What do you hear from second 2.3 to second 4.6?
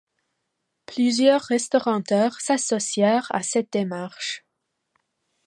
s’associèrent à cette démarche.